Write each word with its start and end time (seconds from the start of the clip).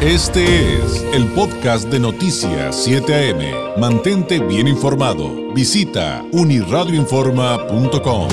Este 0.00 0.76
es 0.76 1.02
el 1.12 1.26
podcast 1.32 1.88
de 1.88 1.98
Noticias 1.98 2.84
7 2.84 3.32
AM. 3.32 3.80
Mantente 3.80 4.38
bien 4.38 4.68
informado. 4.68 5.52
Visita 5.52 6.24
uniradioinforma.com. 6.30 8.28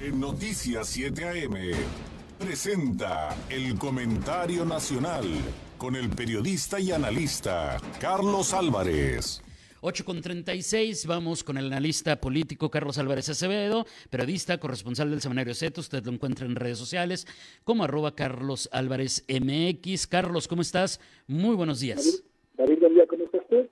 En 0.00 0.18
Noticias 0.18 0.88
7 0.88 1.44
AM 1.44 1.56
presenta 2.38 3.36
el 3.50 3.78
comentario 3.78 4.64
nacional 4.64 5.26
con 5.76 5.96
el 5.96 6.08
periodista 6.08 6.80
y 6.80 6.92
analista 6.92 7.76
Carlos 8.00 8.54
Álvarez. 8.54 9.42
8 9.80 10.04
con 10.04 10.20
36, 10.20 11.06
vamos 11.06 11.44
con 11.44 11.56
el 11.56 11.66
analista 11.66 12.20
político 12.20 12.70
Carlos 12.70 12.98
Álvarez 12.98 13.28
Acevedo, 13.28 13.86
periodista, 14.10 14.58
corresponsal 14.58 15.10
del 15.10 15.20
Seminario 15.20 15.54
Z. 15.54 15.80
Usted 15.80 16.04
lo 16.04 16.12
encuentra 16.12 16.46
en 16.46 16.56
redes 16.56 16.78
sociales 16.78 17.26
como 17.62 17.84
arroba 17.84 18.16
Carlos 18.16 18.68
Álvarez 18.72 19.24
MX. 19.28 20.08
Carlos, 20.08 20.48
¿cómo 20.48 20.62
estás? 20.62 21.00
Muy 21.28 21.54
buenos 21.54 21.78
días. 21.78 22.24
David, 22.56 22.78
David 22.80 23.02
¿cómo 23.08 23.24
estás 23.24 23.42
tú? 23.48 23.68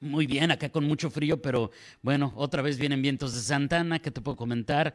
Muy 0.00 0.26
bien, 0.26 0.50
acá 0.50 0.68
con 0.68 0.84
mucho 0.84 1.10
frío, 1.10 1.40
pero 1.40 1.70
bueno, 2.02 2.32
otra 2.34 2.60
vez 2.60 2.76
vienen 2.76 3.02
vientos 3.02 3.34
de 3.34 3.40
Santana, 3.40 4.00
¿qué 4.00 4.10
te 4.10 4.20
puedo 4.20 4.36
comentar? 4.36 4.94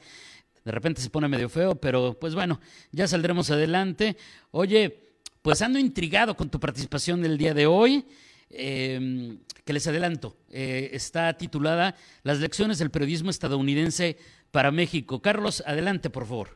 De 0.66 0.72
repente 0.74 1.00
se 1.00 1.10
pone 1.10 1.30
medio 1.30 1.48
feo, 1.48 1.76
pero 1.76 2.18
pues 2.20 2.36
bueno, 2.36 2.60
ya 2.92 3.08
saldremos 3.08 3.50
adelante. 3.52 4.18
Oye, 4.52 5.00
pues 5.42 5.62
ando 5.62 5.80
intrigado 5.80 6.36
con 6.36 6.50
tu 6.50 6.60
participación 6.60 7.22
del 7.22 7.38
día 7.38 7.54
de 7.54 7.68
hoy. 7.68 8.04
Eh, 8.50 9.38
que 9.66 9.74
les 9.74 9.86
adelanto, 9.86 10.38
eh, 10.50 10.92
está 10.94 11.34
titulada 11.34 11.96
Las 12.24 12.40
lecciones 12.40 12.80
del 12.80 12.90
periodismo 12.90 13.30
estadounidense 13.30 14.18
para 14.52 14.72
México. 14.72 15.22
Carlos, 15.22 15.62
adelante, 15.68 16.10
por 16.10 16.26
favor. 16.26 16.48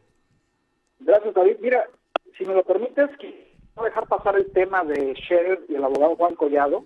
Gracias, 1.02 1.34
David. 1.34 1.58
Mira, 1.59 1.86
si 2.38 2.45
me 2.45 2.53
lo 2.53 2.64
permites, 2.64 3.09
quiero 3.20 3.83
dejar 3.83 4.08
pasar 4.08 4.38
el 4.38 4.50
tema 4.52 4.86
de 4.86 5.14
Scherer 5.16 5.66
y 5.67 5.75
el 5.75 5.83
abogado 5.83 6.16
Juan 6.16 6.36
Collado, 6.36 6.86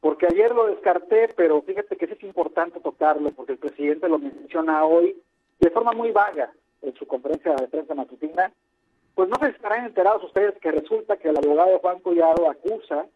porque 0.00 0.26
ayer 0.26 0.50
lo 0.54 0.66
descarté, 0.68 1.28
pero 1.36 1.60
fíjate 1.60 1.96
que 1.96 2.06
sí 2.06 2.14
es 2.14 2.22
importante 2.22 2.80
tocarlo, 2.80 3.30
porque 3.32 3.52
el 3.52 3.58
presidente 3.58 4.08
lo 4.08 4.18
menciona 4.18 4.84
hoy 4.84 5.14
de 5.60 5.70
forma 5.70 5.92
muy 5.92 6.10
vaga 6.10 6.50
en 6.80 6.94
su 6.94 7.06
conferencia 7.06 7.54
de 7.54 7.68
prensa 7.68 7.94
matutina. 7.94 8.50
Pues 9.14 9.28
no 9.28 9.36
se 9.40 9.50
estarán 9.50 9.84
enterados 9.84 10.24
ustedes 10.24 10.54
que 10.60 10.72
resulta 10.72 11.18
que 11.18 11.28
el 11.28 11.36
abogado 11.36 11.78
Juan 11.80 12.00
Collado 12.00 12.50
acusa 12.50 13.06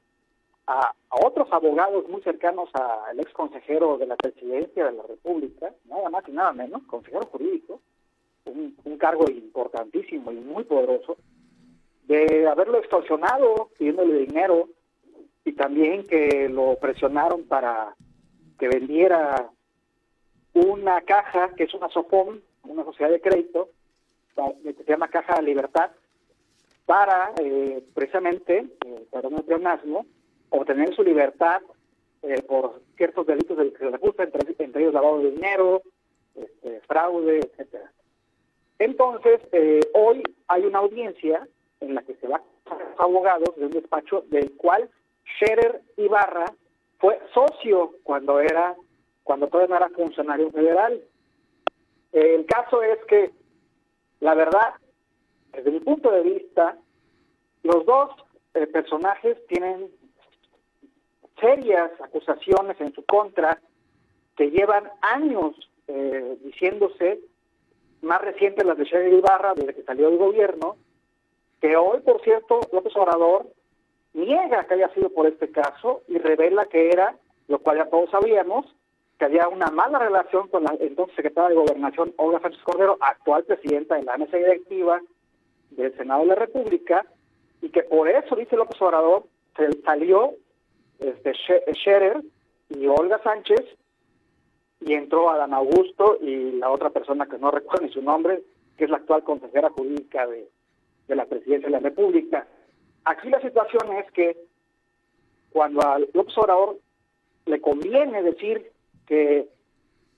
a, 0.69 0.93
otros 1.11 1.51
abogados 1.51 2.07
muy 2.09 2.21
cercanos 2.21 2.69
al 2.75 3.19
ex 3.19 3.33
consejero 3.33 3.97
de 3.97 4.07
la 4.07 4.17
presidencia 4.17 4.85
de 4.85 4.93
la 4.93 5.03
República, 5.03 5.73
nada 5.87 6.11
más 6.11 6.29
y 6.29 6.33
nada 6.33 6.53
menos, 6.53 6.83
consejero 6.83 7.25
jurídico, 7.27 7.81
un, 8.45 8.99
cargo 8.99 9.25
importantísimo 9.31 10.31
y 10.31 10.37
muy 10.37 10.65
poderoso, 10.65 11.17
de 12.07 12.47
haberlo 12.47 12.79
extorsionado 12.79 13.71
pidiéndole 13.79 14.27
dinero 14.27 14.69
y 15.45 15.53
también 15.53 16.05
que 16.05 16.49
lo 16.49 16.77
presionaron 16.77 17.45
para 17.45 17.95
que 18.59 18.69
vendiera 18.69 19.51
una 20.53 21.01
caja 21.03 21.55
que 21.55 21.65
es 21.65 21.75
una 21.75 21.89
SOFOM, 21.89 22.41
una 22.65 22.85
sociedad 22.85 23.11
de 23.11 23.21
crédito, 23.21 23.71
que 24.63 24.73
se 24.73 24.85
llama 24.85 25.09
Caja 25.09 25.37
de 25.37 25.43
Libertad, 25.43 25.91
para 26.87 27.33
eh, 27.41 27.83
precisamente, 27.95 28.67
eh, 28.85 29.07
para 29.11 29.29
un 29.29 29.43
pleonasmo, 29.43 30.07
obtener 30.51 30.95
su 30.95 31.03
libertad 31.03 31.63
eh, 32.23 32.43
por 32.43 32.81
ciertos 32.97 33.27
delitos 33.27 33.57
de 33.57 33.73
que 33.73 33.79
se 33.79 33.91
le 33.91 33.97
acusa, 33.97 34.25
entre, 34.25 34.83
ellos 34.83 34.95
lavado 34.95 35.19
de 35.19 35.31
dinero, 35.31 35.83
este, 36.35 36.81
fraude, 36.81 37.39
etcétera. 37.39 37.93
Entonces, 38.79 39.41
eh, 39.53 39.81
hoy 39.95 40.23
hay 40.49 40.65
una 40.65 40.79
audiencia 40.81 41.47
en 41.81 41.95
la 41.95 42.03
que 42.03 42.15
se 42.17 42.27
va 42.27 42.43
a 42.67 42.75
los 42.75 43.01
abogados 43.01 43.57
de 43.57 43.67
un 43.67 43.73
despacho 43.73 44.25
del 44.29 44.53
cual 44.53 44.89
Scherer 45.37 45.83
Ibarra 45.97 46.47
fue 46.99 47.21
socio 47.33 47.95
cuando 48.03 48.41
era 48.41 48.77
cuando 49.29 49.47
todavía 49.49 49.77
no 49.77 49.85
era 49.85 49.95
funcionario 49.95 50.51
federal. 50.51 51.03
el 52.13 52.47
caso 52.47 52.83
es 52.83 52.99
que, 53.05 53.31
la 54.21 54.35
verdad, 54.35 54.73
desde 55.53 55.71
mi 55.71 55.81
punto 55.81 56.11
de 56.11 56.23
vista, 56.23 56.79
los 57.63 57.85
dos 57.85 58.11
eh, 58.55 58.67
personajes 58.69 59.37
tienen 59.47 59.91
serias 61.41 61.91
acusaciones 62.01 62.81
en 62.81 62.93
su 62.95 63.05
contra 63.05 63.61
que 64.37 64.51
llevan 64.51 64.91
años 65.01 65.55
eh, 65.89 66.37
diciéndose, 66.45 67.21
más 68.03 68.21
recientes 68.21 68.65
las 68.65 68.79
de 68.79 68.85
Sherry 68.85 69.17
Ibarra, 69.17 69.55
desde 69.55 69.75
que 69.75 69.83
salió 69.83 70.09
del 70.09 70.19
gobierno, 70.19 70.77
que 71.61 71.77
hoy, 71.77 72.01
por 72.01 72.23
cierto, 72.23 72.61
López 72.73 72.95
Obrador 72.97 73.47
niega 74.13 74.65
que 74.65 74.75
haya 74.75 74.93
sido 74.95 75.11
por 75.11 75.27
este 75.27 75.51
caso 75.51 76.03
y 76.07 76.19
revela 76.19 76.67
que 76.67 76.91
era, 76.91 77.17
lo 77.49 77.59
cual 77.59 77.79
ya 77.79 77.87
todos 77.87 78.11
sabíamos, 78.11 78.67
que 79.19 79.25
había 79.25 79.49
una 79.49 79.67
mala 79.71 79.99
relación 79.99 80.47
con 80.49 80.63
la 80.63 80.77
entonces 80.79 81.17
secretaria 81.17 81.51
de 81.51 81.57
Gobernación, 81.57 82.15
Olga 82.17 82.41
Sánchez 82.41 82.63
Cordero, 82.63 82.97
actual 83.01 83.45
presidenta 83.45 83.97
de 83.97 84.05
la 84.05 84.17
mesa 84.17 84.37
directiva 84.37 85.01
del 85.71 85.97
Senado 85.97 86.21
de 86.21 86.27
la 86.27 86.35
República, 86.37 87.05
y 87.61 87.71
que 87.71 87.83
por 87.83 88.09
eso, 88.09 88.37
dice 88.37 88.57
López 88.57 88.81
Obrador, 88.81 89.25
se 89.57 89.83
salió 89.83 90.35
este, 90.99 91.33
Scherer 91.75 92.23
y 92.71 92.87
Olga 92.87 93.21
Sánchez, 93.23 93.65
y 94.81 94.95
entró 94.95 95.31
Adán 95.31 95.55
Augusto 95.55 96.19
y 96.21 96.53
la 96.53 96.71
otra 96.71 96.91
persona 96.91 97.27
que 97.27 97.39
no 97.39 97.51
recuerdo 97.51 97.87
ni 97.87 97.93
su 97.93 98.03
nombre, 98.03 98.43
que 98.77 98.85
es 98.85 98.91
la 98.91 98.99
actual 98.99 99.25
consejera 99.25 99.71
jurídica 99.71 100.27
de, 100.27 100.49
la 101.09 101.27
presidencia 101.27 101.69
de 101.69 101.73
la 101.73 101.81
República. 101.81 102.47
Aquí 103.05 103.29
la 103.31 103.41
situación 103.41 103.93
es 103.97 104.11
que 104.13 104.37
cuando 105.51 105.81
al 105.83 106.09
López 106.13 106.35
le 107.47 107.61
conviene 107.61 108.23
decir 108.23 108.71
que 109.07 109.49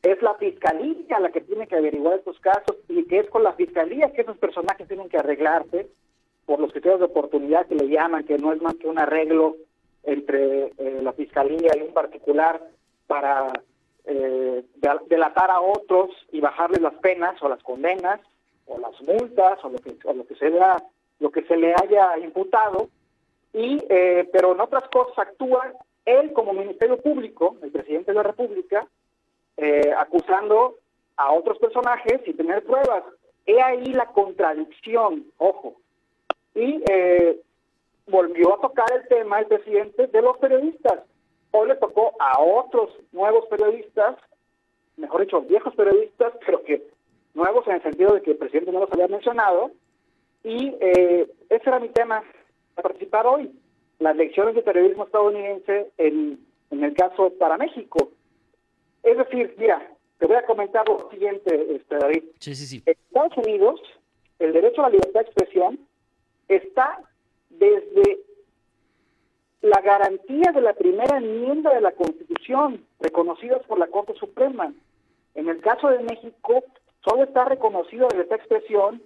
es 0.02 0.22
la 0.22 0.34
fiscalía 0.34 1.20
la 1.20 1.30
que 1.30 1.42
tiene 1.42 1.69
que 1.69 1.76
averiguar 1.76 2.19
estos 2.19 2.40
casos 2.40 2.76
y 2.88 3.04
que 3.04 3.20
es 3.20 3.30
con 3.30 3.44
la 3.44 3.52
fiscalía 3.52 4.12
que 4.12 4.22
esos 4.22 4.36
personajes 4.38 4.88
tienen 4.88 5.08
que 5.08 5.19
arreglarse 5.19 5.88
por 6.46 6.58
los 6.58 6.72
criterios 6.72 6.98
de 6.98 7.06
oportunidad 7.06 7.66
que 7.66 7.76
le 7.76 7.88
llaman, 7.88 8.24
que 8.24 8.38
no 8.38 8.52
es 8.52 8.60
más 8.60 8.74
que 8.74 8.88
un 8.88 8.98
arreglo 8.98 9.56
entre 10.05 10.72
eh, 10.78 11.00
la 11.03 11.12
fiscalía 11.12 11.72
y 11.77 11.83
un 11.83 11.93
particular 11.93 12.61
para 13.06 13.53
eh, 14.05 14.65
delatar 15.06 15.50
a 15.50 15.61
otros 15.61 16.11
y 16.33 16.41
bajarles 16.41 16.81
las 16.81 16.94
penas 16.94 17.41
o 17.43 17.49
las 17.49 17.62
condenas 17.62 18.21
o 18.66 18.78
las 18.78 19.00
multas 19.03 19.59
o 19.65 19.69
lo 19.69 19.78
que 20.27 20.34
se 20.37 20.50
lo 21.19 21.31
que 21.31 21.43
se 21.43 21.56
le 21.56 21.75
haya 21.75 22.16
imputado. 22.19 22.88
Y 23.53 23.78
eh, 23.88 24.28
pero 24.33 24.53
en 24.53 24.61
otras 24.61 24.88
cosas 24.88 25.19
actúa 25.19 25.72
él 26.05 26.32
como 26.32 26.53
ministerio 26.53 26.97
público 26.99 27.56
el 27.62 27.71
presidente 27.71 28.12
de 28.12 28.17
la 28.17 28.22
república 28.22 28.87
acusando 29.99 30.77
a 31.19 31.32
otros 31.32 31.59
personajes 31.59 32.22
y 32.25 32.32
tener 32.32 32.65
pruebas. 32.65 33.05
He 33.44 33.61
ahí 33.61 33.93
la 33.93 34.06
contradicción 34.06 35.27
ojo. 35.37 35.77
Y 36.55 36.82
volvió 38.10 38.54
a 38.54 38.60
tocar 38.60 38.87
el 38.93 39.06
tema 39.09 39.41
el 39.41 39.47
presidente 39.47 40.06
de 40.06 40.22
los 40.22 40.37
periodistas. 40.38 41.00
Hoy 41.53 41.69
le 41.69 41.76
tocó 41.76 42.12
a 42.19 42.41
otros 42.41 42.91
nuevos 43.12 43.47
periodistas, 43.47 44.16
mejor 44.97 45.22
dicho, 45.22 45.41
viejos 45.43 45.75
periodistas, 45.75 46.32
pero 46.47 46.62
que 46.62 46.87
nuevos 47.34 47.66
en 47.66 47.75
el 47.75 47.82
sentido 47.82 48.15
de 48.15 48.22
que 48.22 48.32
el 48.32 48.37
presidente 48.37 48.72
no 48.72 48.81
los 48.81 48.93
había 48.93 49.09
mencionado. 49.09 49.70
Y 50.43 50.75
eh, 50.81 51.31
ese 51.49 51.69
era 51.69 51.81
mi 51.81 51.88
tema 51.91 52.22
para 52.75 52.88
participar 52.88 53.26
hoy, 53.26 53.50
las 53.99 54.16
lecciones 54.16 54.54
de 54.54 54.62
periodismo 54.62 55.04
estadounidense 55.04 55.91
en, 55.99 56.41
en 56.70 56.84
el 56.84 56.94
caso 56.94 57.32
para 57.38 57.59
México. 57.59 58.10
Es 59.03 59.19
decir, 59.19 59.54
mira, 59.59 59.87
te 60.19 60.26
voy 60.26 60.37
a 60.37 60.47
comentar 60.47 60.88
lo 60.88 61.10
siguiente, 61.10 61.76
este, 61.76 61.97
David. 61.97 62.25
Sí, 62.38 62.54
sí, 62.54 62.66
sí. 62.66 62.82
En 62.87 62.93
Estados 62.93 63.37
Unidos, 63.38 63.81
el 64.38 64.52
derecho 64.52 64.81
a 64.81 64.84
la 64.84 64.90
libertad 64.90 65.20
de 65.20 65.26
expresión 65.26 65.81
está 66.49 67.00
desde 67.50 68.20
la 69.62 69.81
garantía 69.81 70.52
de 70.52 70.61
la 70.61 70.73
primera 70.73 71.19
enmienda 71.19 71.75
de 71.75 71.81
la 71.81 71.93
Constitución, 71.93 72.85
reconocidas 72.99 73.62
por 73.67 73.79
la 73.79 73.88
Corte 73.88 74.14
Suprema. 74.14 74.73
En 75.35 75.49
el 75.49 75.61
caso 75.61 75.88
de 75.88 75.99
México, 76.00 76.64
solo 77.05 77.25
está 77.25 77.44
reconocido 77.44 78.08
la 78.08 78.23
esta 78.23 78.37
expresión 78.37 79.02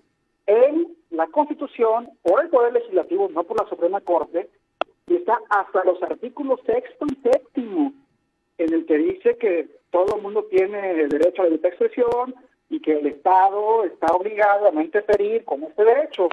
en 0.46 0.96
la 1.11 1.26
Constitución 1.29 2.11
por 2.23 2.43
el 2.43 2.50
Poder 2.50 2.73
Legislativo, 2.73 3.29
no 3.29 3.44
por 3.44 3.61
la 3.61 3.69
Suprema 3.69 4.00
Corte, 4.00 4.49
y 5.06 5.17
está 5.17 5.40
hasta 5.49 5.85
los 5.85 6.02
artículos 6.02 6.61
sexto 6.64 7.06
y 7.11 7.17
séptimo, 7.23 7.93
en 8.58 8.73
el 8.73 8.87
que 8.87 8.99
dice 8.99 9.37
que 9.37 9.69
todo 9.90 10.17
el 10.17 10.23
mundo 10.23 10.44
tiene 10.44 11.02
el 11.02 11.08
derecho 11.08 11.43
a 11.43 11.44
la 11.44 11.50
libertad 11.50 11.70
de 11.70 11.87
expresión 11.87 12.35
y 12.70 12.81
que 12.81 12.99
el 12.99 13.06
Estado 13.06 13.85
está 13.85 14.14
obligado 14.14 14.69
a 14.69 14.73
no 14.73 14.81
interferir 14.81 15.44
con 15.44 15.62
este 15.64 15.85
derecho. 15.85 16.29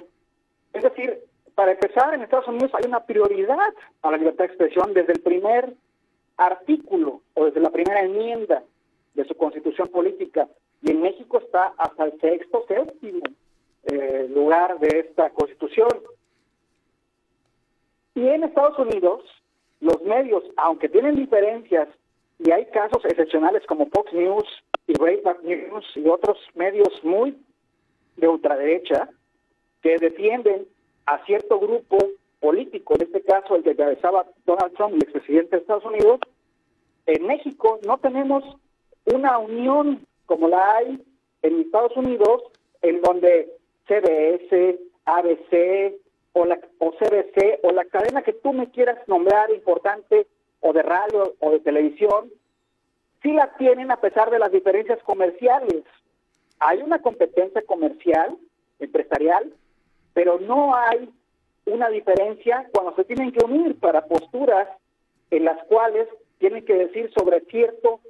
Es 0.74 0.84
decir, 0.84 1.20
para 1.62 1.74
empezar, 1.74 2.12
en 2.16 2.24
Estados 2.24 2.48
Unidos 2.48 2.72
hay 2.74 2.88
una 2.88 3.06
prioridad 3.06 3.72
a 4.02 4.10
la 4.10 4.18
libertad 4.18 4.46
de 4.46 4.48
expresión 4.48 4.96
desde 4.96 5.13
el 5.13 5.22
primer 5.22 5.75
artículo 6.36 7.22
o 7.36 7.46
desde 7.46 7.60
la 7.60 7.69
primera 7.69 8.02
enmienda 8.02 8.63
de 9.13 9.25
su 9.25 9.36
constitución 9.36 9.88
política. 9.90 10.48
Y 10.81 10.90
en 10.90 11.04
México 11.04 11.38
está 11.38 11.75
hasta 11.78 12.06
el 12.06 12.19
sexto, 12.19 12.66
séptimo 12.68 13.22
eh, 13.84 14.28
lugar 14.34 14.80
de 14.80 15.02
esta 15.02 15.30
constitución. 15.30 16.02
Y 18.16 18.28
en 18.28 18.44
Estados 18.44 18.80
Unidos, 18.80 19.24
los 19.81 20.02
medios, 20.02 20.44
aunque 20.57 20.90
tienen 20.90 21.16
diferencias, 21.16 21.90
y 22.40 22.50
hay 22.50 22.66
casos 22.72 23.06
excepcionales 23.06 23.64
como 23.68 23.86
Fox 23.92 24.12
News 24.14 24.48
y 24.88 24.98
Breitbart 24.98 25.44
News 25.44 25.86
y 25.94 26.07
otros 26.07 26.40
medios 26.56 26.90
muy 27.04 27.38
de 28.18 28.28
ultraderecha, 28.28 29.10
que 29.84 30.00
defienden 30.00 30.66
a 31.06 31.24
cierto 31.25 31.59
grupo 31.59 31.98
político, 32.39 32.95
en 32.95 33.03
este 33.03 33.21
caso 33.21 33.56
el 33.56 33.63
que 33.63 33.71
encabezaba 33.71 34.25
Donald 34.45 34.74
Trump, 34.75 34.95
el 34.95 35.03
expresidente 35.03 35.56
de 35.56 35.62
Estados 35.62 35.86
Unidos, 35.86 36.19
en 37.06 37.27
México 37.27 37.80
no 37.86 37.98
tenemos 37.98 38.44
una 39.06 39.38
unión 39.38 40.06
como 40.25 40.48
la 40.48 40.77
hay 40.77 41.03
en 41.42 41.62
Estados 41.62 41.95
Unidos, 41.98 42.44
en 42.81 43.01
donde 43.01 43.51
CBS, 43.88 44.80
ABC 45.06 45.95
o, 46.33 46.45
la, 46.45 46.59
o 46.80 46.92
CBC 46.92 47.59
o 47.63 47.71
la 47.71 47.86
cadena 47.86 48.21
que 48.21 48.33
tú 48.33 48.54
me 48.54 48.69
quieras 48.69 48.97
nombrar 49.07 49.51
importante 49.51 50.27
o 50.62 50.74
de 50.74 50.83
radio 50.83 51.33
o 51.39 51.51
de 51.51 51.59
televisión, 51.59 52.31
sí 53.21 53.33
la 53.33 53.56
tienen 53.57 53.92
a 53.92 54.00
pesar 54.00 54.30
de 54.30 54.39
las 54.39 54.51
diferencias 54.51 55.01
comerciales. 55.04 55.83
Hay 56.59 56.81
una 56.81 57.01
competencia 57.01 57.62
comercial, 57.63 58.38
empresarial, 58.80 59.51
pero 60.13 60.40
no 60.40 60.75
hay 60.75 61.10
una 61.66 61.90
diferencia 61.90 62.68
cuando 62.74 62.96
se 62.96 63.04
tienen 63.06 63.31
que 63.31 63.46
unir 63.46 63.80
para 63.80 64.06
posturas 64.06 64.68
en 65.30 65.46
las 65.46 65.63
cuales 65.66 66.08
tienen 66.40 66.66
que 66.66 66.74
decir 66.74 67.12
sobre 67.13 67.42
cierto 67.42 68.02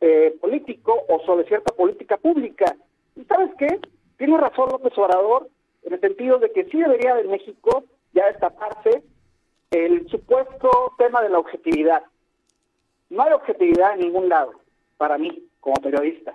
eh, 0.00 0.36
político 0.40 1.04
o 1.08 1.20
sobre 1.24 1.46
cierta 1.48 1.74
política 1.74 2.16
pública. 2.16 2.76
¿Y 3.16 3.24
sabes 3.24 3.50
qué? 3.58 3.80
Tiene 4.16 4.36
razón 4.36 4.68
López 4.70 4.96
Obrador 4.96 5.48
en 5.82 5.94
el 5.94 6.00
sentido 6.00 6.38
de 6.38 6.52
que 6.52 6.64
sí 6.64 6.78
debería 6.78 7.14
de 7.14 7.24
México 7.24 7.84
ya 8.12 8.26
destaparse 8.26 9.02
el 9.70 10.08
supuesto 10.08 10.94
tema 10.98 11.22
de 11.22 11.30
la 11.30 11.38
objetividad. 11.38 12.02
No 13.10 13.22
hay 13.22 13.32
objetividad 13.32 13.94
en 13.94 14.00
ningún 14.00 14.28
lado, 14.28 14.52
para 14.96 15.18
mí, 15.18 15.44
como 15.60 15.76
periodista. 15.76 16.34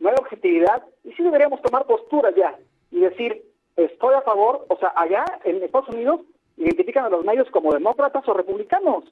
No 0.00 0.08
hay 0.08 0.14
objetividad 0.18 0.84
y 1.04 1.12
sí 1.12 1.22
deberíamos 1.22 1.60
tomar 1.62 1.86
posturas 1.86 2.34
ya 2.36 2.56
y 2.90 3.00
decir, 3.00 3.42
estoy 3.78 4.14
a 4.14 4.22
favor, 4.22 4.66
o 4.68 4.76
sea, 4.78 4.92
allá 4.96 5.24
en 5.44 5.62
Estados 5.62 5.88
Unidos 5.90 6.22
identifican 6.56 7.04
a 7.04 7.08
los 7.08 7.24
medios 7.24 7.48
como 7.50 7.72
demócratas 7.72 8.26
o 8.28 8.34
republicanos. 8.34 9.04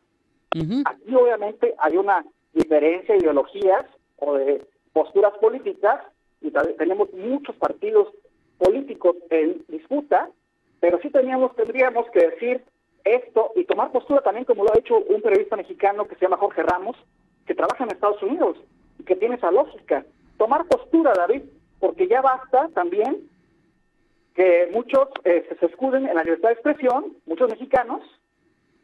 Aquí 0.87 1.15
obviamente 1.15 1.75
hay 1.79 1.97
una 1.97 2.25
diferencia 2.53 3.15
de 3.15 3.21
ideologías 3.21 3.85
o 4.17 4.35
de 4.35 4.67
posturas 4.93 5.33
políticas 5.39 6.01
y 6.41 6.51
tenemos 6.51 7.13
muchos 7.13 7.55
partidos 7.57 8.09
políticos 8.59 9.17
en 9.31 9.65
disputa, 9.69 10.31
pero 10.81 10.99
sí 11.03 11.11
teníamos, 11.11 11.55
tendríamos 11.57 12.07
que 12.11 12.27
decir 12.27 12.65
esto 13.05 13.53
y 13.55 13.65
tomar 13.65 13.93
postura 13.93 14.23
también 14.23 14.45
como 14.45 14.65
lo 14.65 14.73
ha 14.73 14.79
hecho 14.79 14.97
un 14.97 15.21
periodista 15.21 15.57
mexicano 15.57 16.07
que 16.09 16.17
se 16.17 16.23
llama 16.23 16.39
Jorge 16.39 16.63
Ramos, 16.63 16.97
que 17.47 17.55
trabaja 17.55 17.85
en 17.85 17.91
Estados 17.91 18.23
Unidos 18.23 18.57
y 18.99 19.05
que 19.05 19.15
tiene 19.15 19.37
esa 19.37 19.51
lógica. 19.51 20.05
Tomar 20.39 20.67
postura, 20.67 21.13
David, 21.15 21.43
porque 21.79 22.09
ya 22.09 22.23
basta 22.23 22.69
también 22.75 23.29
que 24.37 24.69
muchos 24.71 25.09
eh, 25.25 25.49
se 25.59 25.67
escuden 25.67 26.07
en 26.07 26.15
la 26.15 26.23
libertad 26.23 26.51
de 26.51 26.55
expresión, 26.55 27.17
muchos 27.25 27.51
mexicanos, 27.51 28.03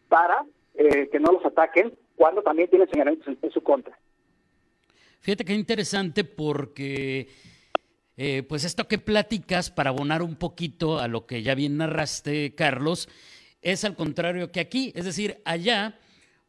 para 0.09 0.45
eh, 0.75 1.11
que 1.13 1.21
no 1.21 1.31
los 1.31 1.45
ataquen 1.45 1.93
cuando 2.17 2.43
también 2.43 2.71
tienen 2.71 2.89
señalamientos 2.89 3.37
en, 3.41 3.51
su 3.51 3.63
contra. 3.63 3.97
Fíjate 5.21 5.45
qué 5.45 5.53
interesante 5.53 6.25
porque, 6.25 7.29
eh, 8.17 8.43
pues 8.45 8.65
esto 8.65 8.89
que 8.89 8.99
platicas, 8.99 9.71
para 9.71 9.91
abonar 9.91 10.23
un 10.23 10.37
poquito 10.37 10.99
a 10.99 11.07
lo 11.07 11.27
que 11.27 11.43
ya 11.43 11.55
bien 11.55 11.77
narraste, 11.77 12.55
Carlos, 12.55 13.09
es 13.61 13.85
al 13.85 13.95
contrario 13.95 14.51
que 14.51 14.61
aquí. 14.61 14.93
Es 14.97 15.05
decir, 15.05 15.43
allá 15.45 15.99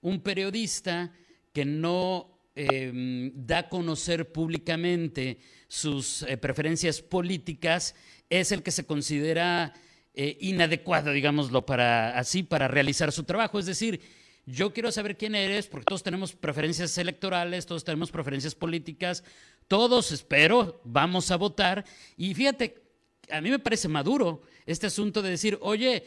un 0.01 0.21
periodista 0.21 1.11
que 1.51 1.65
no 1.65 2.29
da 2.55 3.57
a 3.57 3.67
conocer 3.69 4.31
públicamente 4.31 5.39
sus 5.67 6.23
preferencias 6.39 7.01
políticas 7.01 7.95
es 8.39 8.51
el 8.51 8.63
que 8.63 8.71
se 8.71 8.85
considera 8.85 9.73
eh, 10.15 10.37
inadecuado, 10.41 11.11
digámoslo, 11.11 11.65
para 11.65 12.17
así, 12.17 12.41
para 12.41 12.67
realizar 12.67 13.11
su 13.11 13.23
trabajo. 13.23 13.59
Es 13.59 13.67
decir, 13.67 14.01
yo 14.45 14.73
quiero 14.73 14.91
saber 14.91 15.17
quién 15.17 15.35
eres, 15.35 15.67
porque 15.67 15.85
todos 15.85 16.01
tenemos 16.01 16.33
preferencias 16.33 16.97
electorales, 16.97 17.65
todos 17.65 17.83
tenemos 17.83 18.11
preferencias 18.11 18.55
políticas, 18.55 19.23
todos, 19.67 20.11
espero, 20.11 20.81
vamos 20.83 21.29
a 21.29 21.35
votar. 21.35 21.85
Y 22.17 22.33
fíjate, 22.33 22.81
a 23.29 23.39
mí 23.39 23.51
me 23.51 23.59
parece 23.59 23.87
maduro 23.87 24.41
este 24.65 24.87
asunto 24.87 25.21
de 25.21 25.29
decir, 25.29 25.59
oye, 25.61 26.03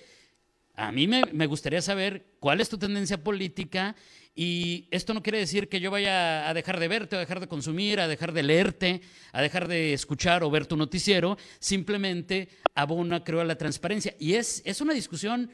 a 0.76 0.92
mí 0.92 1.06
me, 1.08 1.22
me 1.32 1.46
gustaría 1.46 1.82
saber 1.82 2.26
cuál 2.38 2.60
es 2.60 2.68
tu 2.68 2.78
tendencia 2.78 3.22
política 3.22 3.96
y 4.38 4.86
esto 4.90 5.14
no 5.14 5.22
quiere 5.22 5.38
decir 5.38 5.70
que 5.70 5.80
yo 5.80 5.90
vaya 5.90 6.46
a 6.46 6.52
dejar 6.52 6.78
de 6.78 6.88
verte, 6.88 7.16
a 7.16 7.18
dejar 7.18 7.40
de 7.40 7.48
consumir, 7.48 8.00
a 8.00 8.06
dejar 8.06 8.32
de 8.34 8.42
leerte, 8.42 9.00
a 9.32 9.40
dejar 9.40 9.66
de 9.66 9.94
escuchar 9.94 10.44
o 10.44 10.50
ver 10.50 10.66
tu 10.66 10.76
noticiero. 10.76 11.38
Simplemente 11.58 12.50
abona, 12.74 13.24
creo, 13.24 13.40
a 13.40 13.46
la 13.46 13.56
transparencia. 13.56 14.14
Y 14.18 14.34
es, 14.34 14.60
es 14.66 14.82
una 14.82 14.92
discusión 14.92 15.50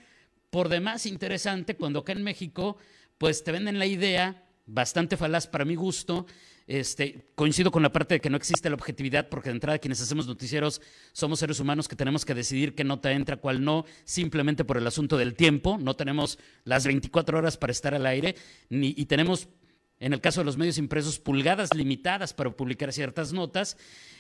por 0.51 0.69
demás 0.69 1.07
interesante 1.07 1.77
cuando 1.77 2.01
acá 2.01 2.11
en 2.11 2.25
México, 2.25 2.77
pues 3.19 3.45
te 3.45 3.53
venden 3.53 3.79
la 3.79 3.87
idea, 3.87 4.43
bastante 4.67 5.17
falaz 5.17 5.47
para 5.47 5.65
mi 5.65 5.75
gusto, 5.75 6.27
este, 6.67 7.33
coincido 7.35 7.71
con 7.71 7.83
la 7.83 7.93
parte 7.93 8.15
de 8.15 8.21
que 8.21 8.31
no 8.31 8.37
existe 8.37 8.71
la 8.71 8.77
objetividad, 8.77 9.29
porque 9.29 9.51
de 9.51 9.57
entrada 9.57 9.79
quienes 9.79 10.01
hacemos 10.01 10.27
noticieros 10.27 10.81
somos 11.13 11.41
seres 11.41 11.61
humanos 11.61 11.89
que 11.89 11.97
tenemos 11.97 12.25
que 12.25 12.35
decidir 12.35 12.75
qué 12.75 12.85
nota 12.85 13.13
entra, 13.13 13.37
cuál 13.37 13.65
no, 13.65 13.85
simplemente 14.05 14.65
por 14.65 14.77
el 14.77 14.87
asunto 14.87 15.17
del 15.17 15.35
tiempo. 15.35 15.79
No 15.79 15.97
tenemos 15.97 16.39
las 16.65 16.87
24 16.87 17.39
horas 17.39 17.57
para 17.57 17.73
estar 17.73 17.95
al 17.95 18.07
aire, 18.07 18.37
ni, 18.71 18.95
y 18.97 19.07
tenemos, 19.07 19.49
en 20.03 20.13
el 20.13 20.21
caso 20.21 20.41
de 20.41 20.47
los 20.47 20.59
medios 20.59 20.79
impresos, 20.79 21.21
pulgadas 21.21 21.73
limitadas 21.77 22.35
para 22.35 22.51
publicar 22.51 22.93
ciertas 22.93 23.33
notas. 23.33 23.77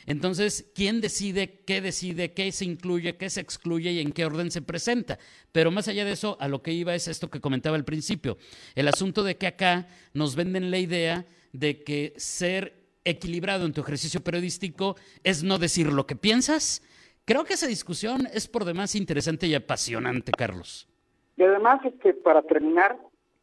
Entonces, 0.06 0.70
¿quién 0.76 1.00
decide 1.00 1.64
qué 1.66 1.80
decide, 1.80 2.32
qué 2.32 2.52
se 2.52 2.64
incluye, 2.64 3.16
qué 3.16 3.28
se 3.28 3.40
excluye 3.40 3.90
y 3.90 3.98
en 3.98 4.12
qué 4.12 4.24
orden 4.24 4.52
se 4.52 4.62
presenta? 4.62 5.18
Pero 5.50 5.72
más 5.72 5.88
allá 5.88 6.04
de 6.04 6.12
eso, 6.12 6.36
a 6.38 6.46
lo 6.46 6.62
que 6.62 6.72
iba 6.72 6.94
es 6.94 7.08
esto 7.08 7.30
que 7.30 7.40
comentaba 7.40 7.74
al 7.74 7.84
principio, 7.84 8.38
el 8.76 8.86
asunto 8.86 9.24
de 9.24 9.36
que 9.36 9.48
acá 9.48 9.88
nos 10.14 10.36
venden 10.36 10.70
la 10.70 10.78
idea 10.78 11.26
de 11.52 11.82
que 11.82 12.14
ser 12.16 12.74
equilibrado 13.04 13.66
en 13.66 13.72
tu 13.72 13.80
ejercicio 13.80 14.22
periodístico 14.22 14.94
es 15.24 15.42
no 15.42 15.58
decir 15.58 15.92
lo 15.92 16.06
que 16.06 16.14
piensas. 16.14 16.82
Creo 17.24 17.44
que 17.44 17.54
esa 17.54 17.66
discusión 17.66 18.28
es 18.32 18.46
por 18.46 18.64
demás 18.64 18.94
interesante 18.94 19.48
y 19.48 19.56
apasionante, 19.56 20.30
Carlos. 20.30 20.88
Y 21.36 21.42
además 21.42 21.84
es 21.84 21.94
que 22.00 22.14
para 22.14 22.42
terminar, 22.42 22.96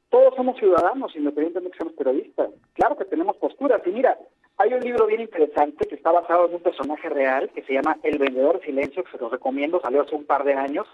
todos 0.09 0.35
somos 0.35 0.57
ciudadanos, 0.57 1.15
independientemente 1.15 1.69
de 1.69 1.71
que 1.71 1.77
seamos 1.77 1.97
periodistas. 1.97 2.49
Claro 2.73 2.97
que 2.97 3.05
tenemos 3.05 3.37
posturas. 3.37 3.81
Y 3.85 3.91
mira, 3.91 4.17
hay 4.57 4.73
un 4.73 4.81
libro 4.81 5.05
bien 5.05 5.21
interesante 5.21 5.87
que 5.87 5.95
está 5.95 6.11
basado 6.11 6.47
en 6.47 6.55
un 6.55 6.61
personaje 6.61 7.09
real 7.09 7.49
que 7.49 7.63
se 7.63 7.73
llama 7.73 7.97
El 8.03 8.17
vendedor 8.17 8.59
de 8.59 8.65
silencio, 8.65 9.03
que 9.03 9.11
se 9.11 9.17
los 9.17 9.31
recomiendo, 9.31 9.79
salió 9.79 10.01
hace 10.01 10.15
un 10.15 10.25
par 10.25 10.43
de 10.43 10.53
años, 10.53 10.87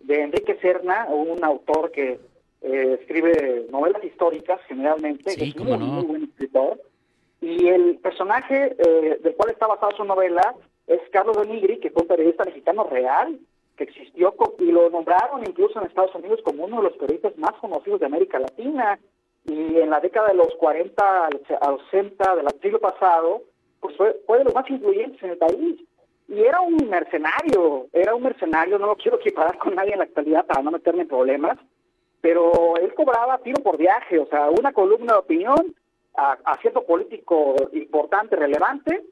de 0.00 0.22
Enrique 0.22 0.58
Serna, 0.60 1.06
un 1.08 1.42
autor 1.44 1.90
que 1.90 2.20
eh, 2.62 2.98
escribe 3.00 3.66
novelas 3.70 4.04
históricas 4.04 4.60
generalmente, 4.68 5.32
es 5.32 5.56
un 5.56 5.80
muy, 5.80 6.04
buen 6.04 6.24
escritor, 6.24 6.80
y 7.40 7.66
el 7.68 7.98
personaje 7.98 8.76
eh, 8.78 9.18
del 9.22 9.34
cual 9.34 9.50
está 9.50 9.66
basada 9.66 9.96
su 9.96 10.04
novela 10.04 10.54
es 10.86 11.00
Carlos 11.10 11.36
de 11.38 11.46
Nigri, 11.46 11.78
que 11.78 11.90
fue 11.90 12.02
un 12.02 12.08
periodista 12.08 12.44
mexicano 12.44 12.84
real, 12.84 13.38
que 13.80 13.84
existió 13.84 14.34
y 14.58 14.72
lo 14.72 14.90
nombraron 14.90 15.40
incluso 15.46 15.80
en 15.80 15.86
Estados 15.86 16.14
Unidos 16.14 16.40
como 16.44 16.64
uno 16.64 16.78
de 16.78 16.82
los 16.84 16.96
periodistas 16.98 17.36
más 17.38 17.52
conocidos 17.54 18.00
de 18.00 18.06
América 18.06 18.38
Latina, 18.38 18.98
y 19.46 19.78
en 19.78 19.88
la 19.88 20.00
década 20.00 20.28
de 20.28 20.34
los 20.34 20.54
40 20.56 21.26
a 21.26 21.70
los 21.70 21.80
60 21.90 22.36
del 22.36 22.46
siglo 22.60 22.78
pasado, 22.78 23.42
pues 23.80 23.96
fue, 23.96 24.20
fue 24.26 24.38
de 24.38 24.44
los 24.44 24.54
más 24.54 24.68
influyentes 24.68 25.22
en 25.22 25.30
el 25.30 25.38
país. 25.38 25.80
Y 26.28 26.40
era 26.40 26.60
un 26.60 26.76
mercenario, 26.88 27.86
era 27.92 28.14
un 28.14 28.22
mercenario, 28.22 28.78
no 28.78 28.86
lo 28.86 28.96
quiero 28.96 29.16
equiparar 29.16 29.56
con 29.56 29.74
nadie 29.74 29.92
en 29.92 29.98
la 29.98 30.04
actualidad 30.04 30.44
para 30.44 30.62
no 30.62 30.70
meterme 30.70 31.02
en 31.02 31.08
problemas, 31.08 31.58
pero 32.20 32.76
él 32.76 32.92
cobraba 32.94 33.38
tiro 33.38 33.62
por 33.62 33.78
viaje, 33.78 34.18
o 34.18 34.26
sea, 34.26 34.50
una 34.50 34.72
columna 34.72 35.14
de 35.14 35.18
opinión 35.20 35.74
a, 36.14 36.58
cierto 36.60 36.84
político 36.84 37.56
importante, 37.72 38.36
relevante, 38.36 39.04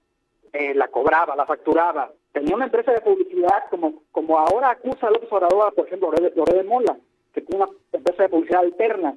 eh, 0.53 0.75
la 0.75 0.89
cobraba, 0.89 1.35
la 1.35 1.47
facturaba. 1.47 2.13
Tenía 2.33 2.55
una 2.55 2.67
empresa 2.67 2.93
de 2.93 3.01
publicidad 3.01 3.65
como, 3.71 4.03
como 4.13 4.39
ahora 4.39 4.71
acusa 4.71 5.07
a 5.07 5.11
López 5.11 5.33
Obrador, 5.33 5.75
por 5.75 5.87
ejemplo, 5.87 6.13
Lore 6.35 6.55
de 6.55 6.65
Mola, 6.65 6.97
que 7.33 7.41
tiene 7.41 7.65
una 7.65 7.73
empresa 7.93 8.25
de 8.25 8.29
publicidad 8.29 8.61
alterna. 8.61 9.17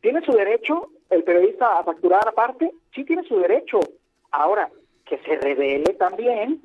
¿Tiene 0.00 0.24
su 0.24 0.32
derecho 0.32 0.90
el 1.10 1.24
periodista 1.24 1.78
a 1.78 1.84
facturar 1.84 2.26
aparte? 2.26 2.72
Sí 2.94 3.04
tiene 3.04 3.22
su 3.24 3.38
derecho. 3.38 3.80
Ahora, 4.30 4.70
que 5.04 5.18
se 5.18 5.36
revele 5.36 5.94
también 5.94 6.60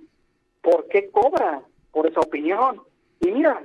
por 0.61 0.87
qué 0.87 1.09
cobra 1.09 1.61
por 1.91 2.07
esa 2.07 2.19
opinión. 2.19 2.81
Y 3.21 3.31
mira, 3.31 3.63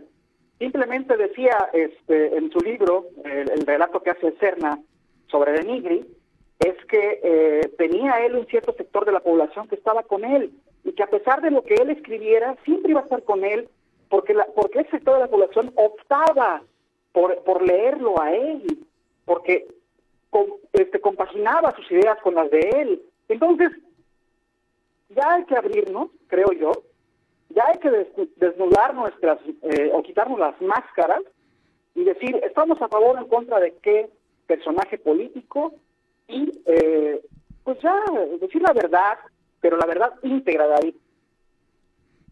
Simplemente 0.59 1.17
decía 1.17 1.71
este, 1.73 2.37
en 2.37 2.51
su 2.51 2.59
libro, 2.59 3.07
el, 3.25 3.65
relato 3.65 4.03
que 4.03 4.11
hace 4.11 4.33
Cerna 4.41 4.81
sobre 5.29 5.53
Denigri, 5.53 6.05
es 6.59 6.75
que 6.87 7.21
eh, 7.23 7.69
tenía 7.79 8.25
él 8.25 8.35
un 8.35 8.47
cierto 8.47 8.73
sector 8.73 9.05
de 9.05 9.13
la 9.13 9.21
población 9.21 9.69
que 9.69 9.77
estaba 9.77 10.03
con 10.03 10.25
él. 10.25 10.53
y 10.85 10.93
que 10.93 11.03
a 11.03 11.11
pesar 11.11 11.41
de 11.43 11.51
lo 11.51 11.63
que 11.63 11.75
él 11.75 11.91
escribiera, 11.91 12.57
siempre 12.65 12.93
iba 12.93 13.01
a 13.01 13.05
estar 13.05 13.23
con 13.23 13.45
él, 13.45 13.69
porque, 14.09 14.33
la, 14.33 14.47
porque 14.55 14.81
ese 14.81 14.93
sector 14.93 15.15
de 15.15 15.21
la 15.21 15.29
población 15.29 15.73
optaba 15.75 16.63
por, 17.13 17.43
por 17.45 17.63
leerlo 17.63 18.21
a 18.21 18.33
él, 18.33 18.65
porque 19.25 19.67
este, 20.73 21.01
compaginaba 21.01 21.75
sus 21.75 21.91
ideas 21.91 22.19
con 22.23 22.35
las 22.35 22.51
de 22.51 22.61
él. 22.77 23.03
Entonces, 23.29 23.71
ya 25.11 25.35
hay 25.35 25.45
que 25.45 25.57
abrirnos, 25.57 26.11
creo 26.29 26.53
yo, 26.53 26.73
ya 27.51 27.65
hay 27.67 27.79
que 27.79 27.91
desnudar 28.37 28.95
nuestras, 28.95 29.39
eh, 29.63 29.91
o 29.93 30.03
quitarnos 30.03 30.39
las 30.39 30.61
máscaras 30.61 31.23
y 31.95 32.05
decir, 32.05 32.41
estamos 32.45 32.81
a 32.81 32.89
favor 32.89 33.17
o 33.17 33.19
en 33.19 33.29
contra 33.29 33.59
de 33.59 33.75
qué 33.83 34.11
personaje 34.47 34.99
político 34.99 35.75
y 36.29 36.63
eh, 36.67 37.21
pues 37.65 37.79
ya 37.83 37.95
decir 38.41 38.63
la 38.63 38.73
verdad, 38.73 39.19
pero 39.61 39.77
la 39.77 39.87
verdad 39.87 40.13
íntegra, 40.23 40.67
David. 40.67 40.95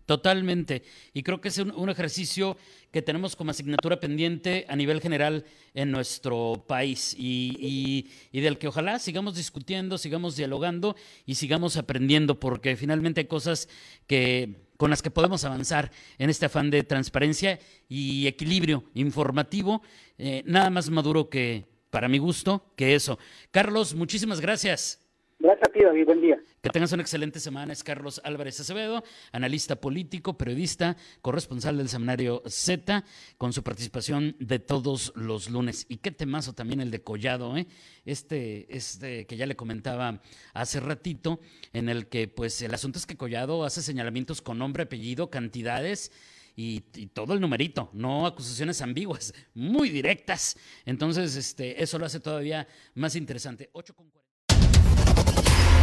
Totalmente. 0.07 0.85
Y 1.13 1.25
creo 1.25 1.41
que 1.41 1.49
es 1.49 1.59
un, 1.59 1.91
ejercicio 1.91 2.57
que 2.93 3.03
tenemos 3.03 3.35
como 3.35 3.51
asignatura 3.51 3.99
pendiente 3.99 4.65
a 4.69 4.77
nivel 4.77 5.01
general 5.01 5.45
en 5.75 5.91
nuestro 5.91 6.65
país 6.69 7.13
y, 7.19 8.09
y, 8.31 8.41
del 8.41 8.57
que 8.57 8.69
ojalá 8.69 9.01
sigamos 9.01 9.35
discutiendo, 9.35 9.99
sigamos 9.99 10.37
dialogando 10.37 10.95
y 11.27 11.35
sigamos 11.35 11.77
aprendiendo, 11.77 12.39
porque 12.39 12.77
finalmente 12.77 13.23
hay 13.23 13.27
cosas 13.27 13.69
que 14.07 14.65
con 14.77 14.91
las 14.91 15.03
que 15.03 15.11
podemos 15.11 15.45
avanzar 15.45 15.91
en 16.19 16.31
este 16.31 16.47
afán 16.47 16.71
de 16.71 16.85
transparencia 16.85 17.59
y 17.89 18.29
equilibrio 18.29 18.85
informativo, 18.95 19.83
eh, 20.19 20.43
nada 20.47 20.71
más 20.71 20.89
maduro 20.89 21.29
que, 21.29 21.65
para 21.97 22.11
mi 22.11 22.19
gusto, 22.19 22.75
que 22.77 22.95
eso. 22.95 23.19
Carlos, 23.51 23.95
muchísimas 23.95 24.43
gracias. 24.43 25.01
Gracias 25.39 25.67
a 25.67 25.73
ti, 25.73 25.83
David. 25.83 26.05
Buen 26.05 26.21
día. 26.21 26.39
Que 26.61 26.69
tengas 26.69 26.93
una 26.93 27.01
excelente 27.01 27.41
semana. 27.41 27.73
Es 27.73 27.83
Carlos 27.83 28.21
Álvarez 28.23 28.61
Acevedo, 28.61 29.03
analista 29.33 29.77
político, 29.77 30.37
periodista, 30.37 30.99
corresponsal 31.23 31.79
del 31.79 31.89
seminario 31.89 32.43
Z, 32.45 33.03
con 33.39 33.55
su 33.55 33.63
participación 33.63 34.37
de 34.41 34.59
todos 34.59 35.15
los 35.17 35.49
lunes. 35.49 35.87
Y 35.89 35.97
qué 35.97 36.11
temazo 36.11 36.53
también 36.53 36.83
el 36.83 36.91
de 36.91 37.03
Collado, 37.03 37.57
¿eh? 37.57 37.67
Este, 38.05 38.67
este 38.77 39.27
que 39.27 39.39
ya 39.39 39.47
le 39.47 39.57
comentaba 39.57 40.21
hace 40.53 40.81
ratito, 40.81 41.41
en 41.73 41.89
el 41.89 42.09
que, 42.09 42.29
pues, 42.29 42.61
el 42.61 42.75
asunto 42.75 42.99
es 42.99 43.07
que 43.07 43.17
Collado 43.17 43.65
hace 43.65 43.81
señalamientos 43.81 44.43
con 44.43 44.59
nombre, 44.59 44.83
apellido, 44.83 45.31
cantidades. 45.31 46.13
Y, 46.57 46.81
todo 47.13 47.35
el 47.35 47.41
numerito, 47.41 47.91
no 47.93 48.27
acusaciones 48.27 48.81
ambiguas, 48.81 49.35
muy 49.55 49.91
directas. 49.91 50.57
Entonces, 50.87 51.37
este, 51.37 51.83
eso 51.83 51.99
lo 51.99 52.07
hace 52.07 52.19
todavía 52.19 52.67
más 52.95 53.15
interesante. 53.15 53.69
8 53.73 53.95
con 53.95 54.07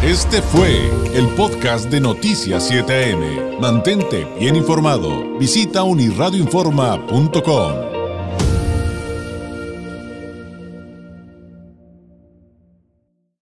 este 0.04 0.42
fue 0.42 0.90
el 1.16 1.30
podcast 1.30 1.90
de 1.90 2.02
Noticias 2.02 2.70
7am. 2.70 3.58
Mantente 3.58 4.28
bien 4.38 4.58
informado. 4.58 5.38
Visita 5.38 5.84
unirradioinforma.com. 5.84 7.93